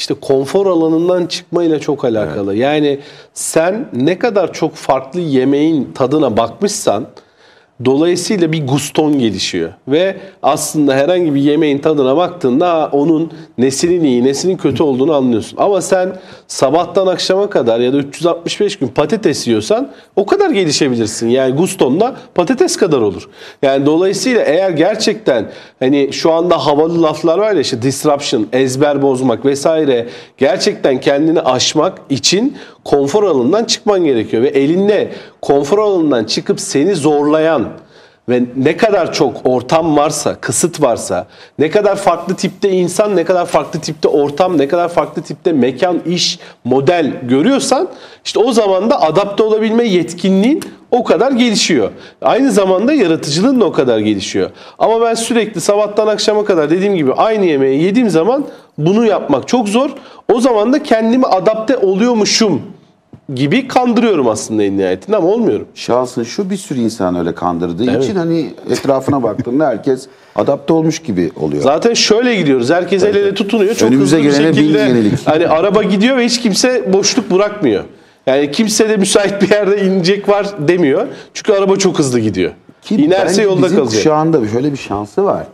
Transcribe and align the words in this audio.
işte 0.00 0.14
konfor 0.14 0.66
alanından 0.66 1.26
çıkmayla 1.26 1.80
çok 1.80 2.04
alakalı. 2.04 2.56
Yani 2.56 3.00
sen 3.34 3.88
ne 3.92 4.18
kadar 4.18 4.52
çok 4.52 4.74
farklı 4.74 5.20
yemeğin 5.20 5.92
tadına 5.94 6.36
bakmışsan 6.36 7.06
dolayısıyla 7.84 8.52
bir 8.52 8.66
guston 8.66 9.18
gelişiyor. 9.18 9.72
Ve 9.88 10.16
aslında 10.42 10.94
herhangi 10.94 11.34
bir 11.34 11.40
yemeğin 11.40 11.78
tadına 11.78 12.16
baktığında 12.16 12.88
onun 12.92 13.32
nesinin 13.58 14.04
iyi, 14.04 14.24
nesinin 14.24 14.56
kötü 14.56 14.82
olduğunu 14.82 15.14
anlıyorsun. 15.14 15.56
Ama 15.60 15.80
sen 15.80 16.16
sabahtan 16.48 17.06
akşama 17.06 17.50
kadar 17.50 17.80
ya 17.80 17.92
da 17.92 17.96
365 17.96 18.76
gün 18.76 18.88
patates 18.88 19.46
yiyorsan 19.46 19.90
o 20.16 20.26
kadar 20.26 20.50
gelişebilirsin. 20.50 21.28
Yani 21.28 21.54
gustonda 21.54 22.16
patates 22.34 22.76
kadar 22.76 23.00
olur. 23.00 23.28
Yani 23.62 23.86
dolayısıyla 23.86 24.42
eğer 24.42 24.70
gerçekten 24.70 25.50
hani 25.78 26.12
şu 26.12 26.32
anda 26.32 26.66
havalı 26.66 27.02
laflar 27.02 27.38
var 27.38 27.52
ya 27.52 27.60
işte 27.60 27.82
disruption, 27.82 28.46
ezber 28.52 29.02
bozmak 29.02 29.44
vesaire 29.44 30.08
gerçekten 30.38 31.00
kendini 31.00 31.40
aşmak 31.40 31.98
için 32.10 32.56
konfor 32.84 33.24
alanından 33.24 33.64
çıkman 33.64 34.04
gerekiyor 34.04 34.42
ve 34.42 34.48
elinde 34.48 35.10
konfor 35.40 35.78
alanından 35.78 36.24
çıkıp 36.24 36.60
seni 36.60 36.94
zorlayan 36.94 37.69
ve 38.30 38.42
ne 38.56 38.76
kadar 38.76 39.12
çok 39.12 39.36
ortam 39.44 39.96
varsa, 39.96 40.34
kısıt 40.34 40.82
varsa, 40.82 41.26
ne 41.58 41.70
kadar 41.70 41.96
farklı 41.96 42.34
tipte 42.34 42.70
insan, 42.70 43.16
ne 43.16 43.24
kadar 43.24 43.46
farklı 43.46 43.80
tipte 43.80 44.08
ortam, 44.08 44.58
ne 44.58 44.68
kadar 44.68 44.88
farklı 44.88 45.22
tipte 45.22 45.52
mekan, 45.52 46.00
iş, 46.06 46.38
model 46.64 47.12
görüyorsan 47.22 47.88
işte 48.24 48.38
o 48.38 48.52
zaman 48.52 48.90
da 48.90 49.02
adapte 49.02 49.42
olabilme 49.42 49.84
yetkinliğin 49.84 50.62
o 50.90 51.04
kadar 51.04 51.32
gelişiyor. 51.32 51.90
Aynı 52.22 52.52
zamanda 52.52 52.92
yaratıcılığın 52.92 53.60
da 53.60 53.64
o 53.64 53.72
kadar 53.72 53.98
gelişiyor. 53.98 54.50
Ama 54.78 55.00
ben 55.00 55.14
sürekli 55.14 55.60
sabahtan 55.60 56.06
akşama 56.06 56.44
kadar 56.44 56.70
dediğim 56.70 56.96
gibi 56.96 57.12
aynı 57.12 57.44
yemeği 57.44 57.82
yediğim 57.82 58.10
zaman 58.10 58.44
bunu 58.78 59.06
yapmak 59.06 59.48
çok 59.48 59.68
zor. 59.68 59.90
O 60.32 60.40
zaman 60.40 60.72
da 60.72 60.82
kendimi 60.82 61.26
adapte 61.26 61.76
oluyormuşum 61.76 62.62
gibi 63.34 63.68
kandırıyorum 63.68 64.28
aslında 64.28 64.62
en 64.62 64.78
nihayetinde 64.78 65.16
ama 65.16 65.28
olmuyorum. 65.28 65.66
Şahsın 65.74 66.22
şu 66.22 66.50
bir 66.50 66.56
sürü 66.56 66.78
insan 66.78 67.16
öyle 67.18 67.34
kandırdığı 67.34 67.98
için 67.98 68.14
hani 68.16 68.46
etrafına 68.70 69.22
baktığında 69.22 69.66
herkes 69.66 70.06
adapte 70.36 70.72
olmuş 70.72 70.98
gibi 70.98 71.30
oluyor. 71.36 71.62
Zaten 71.62 71.94
şöyle 71.94 72.34
gidiyoruz. 72.34 72.70
Herkes 72.70 73.02
el 73.02 73.14
ele 73.14 73.34
tutunuyor. 73.34 73.74
Çok 73.74 73.88
Önümüze 73.88 74.16
hızlı 74.22 74.40
bir 74.40 74.54
şekilde 74.54 74.78
yenilik. 74.78 75.26
hani 75.26 75.48
araba 75.48 75.82
gidiyor 75.82 76.16
ve 76.16 76.24
hiç 76.24 76.40
kimse 76.40 76.92
boşluk 76.92 77.30
bırakmıyor. 77.30 77.84
Yani 78.26 78.50
kimse 78.50 78.88
de 78.88 78.96
müsait 78.96 79.42
bir 79.42 79.50
yerde 79.50 79.82
inecek 79.86 80.28
var 80.28 80.46
demiyor. 80.68 81.06
Çünkü 81.34 81.52
araba 81.52 81.76
çok 81.76 81.98
hızlı 81.98 82.20
gidiyor. 82.20 82.52
Ki 82.82 82.96
İnerse 82.96 83.42
yolda 83.42 83.62
bizim 83.66 83.78
kalacak. 83.78 83.94
kuşağında 83.96 84.48
şöyle 84.48 84.72
bir 84.72 84.76
şansı 84.76 85.24
var. 85.24 85.46